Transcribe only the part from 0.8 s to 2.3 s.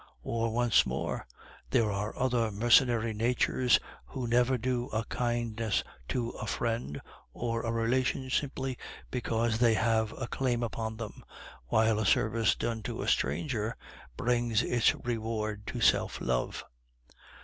more, there are